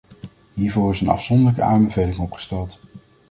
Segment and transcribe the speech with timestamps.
[0.53, 2.79] Hiervoor is een afzonderlijke aanbeveling opgesteld.